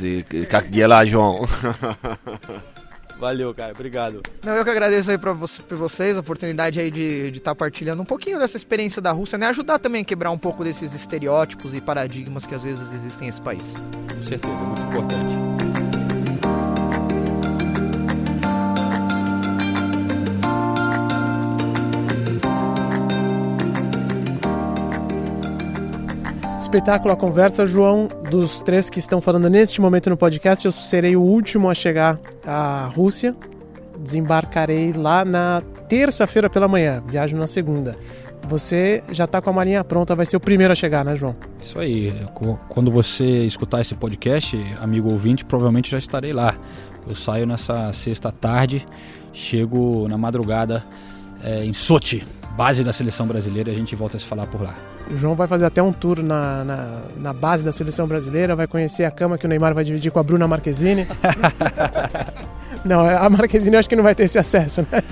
[0.49, 1.47] как дела, João?
[3.18, 3.72] Valeu, cara.
[3.72, 4.22] Obrigado.
[4.44, 7.54] Não, eu que agradeço aí pra, você, pra vocês a oportunidade aí de estar tá
[7.54, 9.46] partilhando um pouquinho dessa experiência da Rússia, né?
[9.48, 13.40] Ajudar também a quebrar um pouco desses estereótipos e paradigmas que às vezes existem nesse
[13.40, 13.74] país.
[14.14, 15.43] Com certeza, muito importante.
[26.74, 31.14] Espetáculo, a conversa, João, dos três que estão falando neste momento no podcast, eu serei
[31.14, 33.36] o último a chegar à Rússia.
[33.96, 37.96] Desembarcarei lá na terça-feira pela manhã, viajo na segunda.
[38.48, 41.36] Você já está com a malinha pronta, vai ser o primeiro a chegar, né, João?
[41.60, 42.12] Isso aí.
[42.68, 46.56] Quando você escutar esse podcast, amigo ouvinte, provavelmente já estarei lá.
[47.08, 48.84] Eu saio nessa sexta tarde,
[49.32, 50.84] chego na madrugada
[51.44, 54.60] é, em Sochi, base da seleção brasileira, e a gente volta a se falar por
[54.60, 54.74] lá.
[55.10, 58.66] O João vai fazer até um tour na, na, na, base da seleção brasileira, vai
[58.66, 61.06] conhecer a cama que o Neymar vai dividir com a Bruna Marquezine.
[62.84, 65.02] não, a Marquezine eu acho que não vai ter esse acesso, né?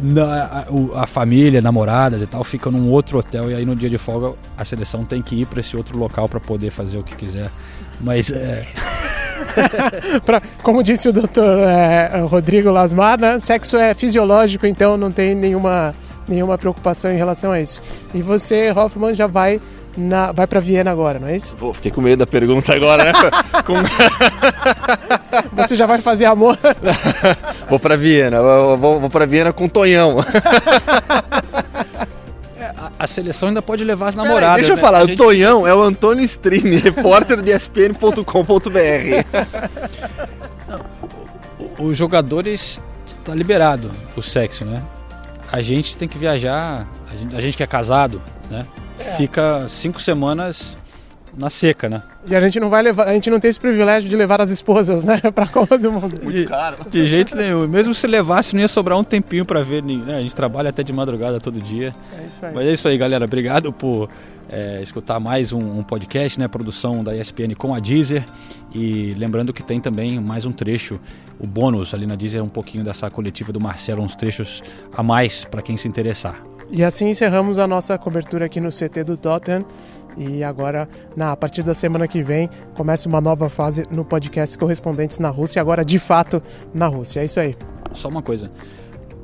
[0.00, 3.90] Na, a, a, família, namoradas e tal, ficam num outro hotel e aí no dia
[3.90, 7.02] de folga a seleção tem que ir para esse outro local para poder fazer o
[7.02, 7.50] que quiser.
[8.00, 8.64] Mas é.
[10.24, 13.40] pra, como disse o doutor é, Rodrigo Lasmar, né?
[13.40, 15.92] sexo é fisiológico, então não tem nenhuma
[16.28, 17.82] nenhuma preocupação em relação a isso.
[18.14, 19.60] E você, Hoffman, já vai
[19.98, 21.56] na, vai para Viena agora, não é isso?
[21.56, 23.12] Vou, fiquei com medo da pergunta agora, né?
[23.66, 23.74] com...
[25.56, 26.56] Você já vai fazer amor?
[27.68, 28.40] vou para Viena,
[28.76, 30.24] vou, vou para Viena com Tonhão.
[32.56, 34.56] É, a seleção ainda pode levar as namoradas.
[34.56, 34.82] deixa eu né?
[34.82, 35.14] falar, gente...
[35.20, 38.22] o Tonhão é o Antônio Strini, repórter de ESPN.com.br.
[41.78, 44.82] Os jogadores está liberado o sexo, né?
[45.50, 48.66] A gente tem que viajar, a gente, a gente que é casado, né?
[48.98, 49.04] É.
[49.16, 50.76] Fica cinco semanas
[51.36, 52.02] na seca, né?
[52.26, 54.50] E a gente não vai levar, a gente não tem esse privilégio de levar as
[54.50, 56.20] esposas, né, pra Copa do Mundo.
[56.22, 56.76] Muito caro.
[56.90, 57.66] De, jeito nenhum.
[57.68, 60.16] Mesmo se levasse, não ia sobrar um tempinho para ver, né?
[60.16, 61.94] A gente trabalha até de madrugada todo dia.
[62.20, 62.54] É isso aí.
[62.54, 63.24] Mas é isso aí, galera.
[63.24, 64.08] Obrigado por
[64.48, 66.48] é, escutar mais um, um, podcast, né?
[66.48, 68.24] Produção da ESPN com a Deezer.
[68.74, 70.98] E lembrando que tem também mais um trecho,
[71.38, 74.62] o bônus ali na Deezer, um pouquinho dessa coletiva do Marcelo, uns trechos
[74.96, 76.42] a mais para quem se interessar.
[76.70, 79.64] E assim encerramos a nossa cobertura aqui no CT do Tottenham.
[80.16, 84.58] E agora, na, a partir da semana que vem, começa uma nova fase no podcast
[84.58, 86.42] Correspondentes na Rússia, agora de fato
[86.74, 87.20] na Rússia.
[87.20, 87.56] É isso aí.
[87.92, 88.50] Só uma coisa.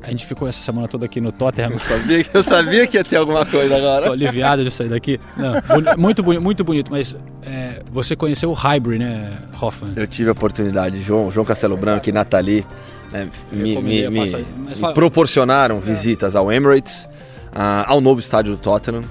[0.07, 1.73] A gente ficou essa semana toda aqui no Tottenham.
[1.73, 4.07] Eu sabia, eu sabia que ia ter alguma coisa agora.
[4.07, 5.19] Tô aliviado de sair daqui.
[5.35, 5.55] Não,
[5.97, 9.95] muito, bonito, muito bonito, mas é, você conheceu o Hybrid, né, Hoffman?
[9.97, 11.01] Eu tive a oportunidade.
[11.01, 12.67] João, João Castelo Branco e Nathalie
[13.11, 17.09] né, me, me, me, me, proporcionaram visitas ao Emirates,
[17.53, 19.03] uh, ao novo estádio do Tottenham,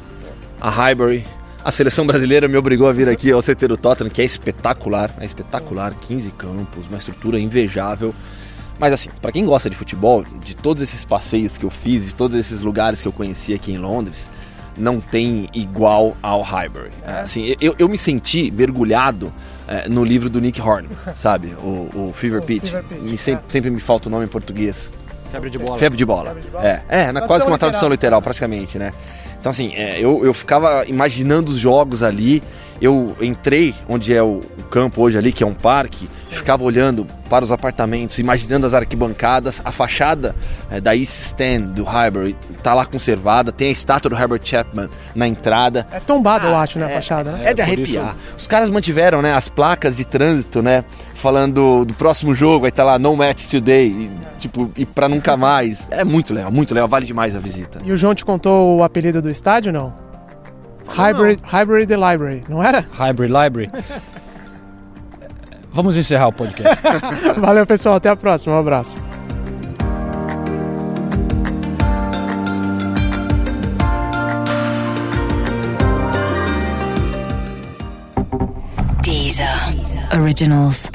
[0.62, 1.26] a Highbury,
[1.64, 5.12] a seleção brasileira me obrigou a vir aqui ao CT do Tottenham, que é espetacular,
[5.20, 8.14] é espetacular, 15 campos, uma estrutura invejável.
[8.80, 12.16] Mas assim, para quem gosta de futebol, de todos esses passeios que eu fiz, de
[12.16, 14.30] todos esses lugares que eu conheci aqui em Londres,
[14.78, 16.90] não tem igual ao Highbury.
[17.06, 17.22] É.
[17.22, 19.32] Assim, eu, eu me senti mergulhado
[19.68, 21.56] é, no livro do Nick Horn, sabe?
[21.62, 22.66] O, o Fever Pitch.
[22.66, 23.52] Fever Pitch me, sempre, é.
[23.52, 24.92] sempre me falta o nome em português.
[25.32, 25.80] Febre de bola.
[25.80, 26.28] Febre de bola.
[26.30, 26.66] Febre de bola.
[26.66, 28.94] É, é na, quase que uma tradução literal, praticamente, né?
[29.40, 32.42] Então, assim, é, eu, eu ficava imaginando os jogos ali.
[32.84, 36.36] Eu entrei onde é o, o campo hoje ali, que é um parque, Sim.
[36.36, 40.36] ficava olhando para os apartamentos, imaginando as arquibancadas, a fachada
[40.70, 44.90] é, da East Stand do Highbury tá lá conservada, tem a estátua do Herbert Chapman
[45.16, 45.88] na entrada.
[45.94, 47.52] É tombado, ah, eu acho, né, a é, fachada, né?
[47.52, 48.18] É de arrepiar.
[48.18, 48.36] Isso...
[48.40, 50.84] Os caras mantiveram, né, as placas de trânsito, né,
[51.16, 55.38] falando do próximo jogo, aí tá lá No Match Today, e, tipo, e pra nunca
[55.38, 55.88] mais.
[55.90, 57.80] É muito legal, muito legal, vale demais a visita.
[57.86, 60.03] E o João te contou o apelido do estádio, não?
[60.88, 61.50] Hybrid, não.
[61.50, 62.86] hybrid Library, não era?
[62.98, 63.70] Hybrid Library.
[65.72, 66.82] Vamos encerrar o podcast.
[67.40, 67.96] Valeu, pessoal.
[67.96, 68.56] Até a próxima.
[68.56, 68.98] Um abraço.
[79.02, 79.48] Deezer.
[79.72, 80.22] Deezer.
[80.22, 80.92] Originals.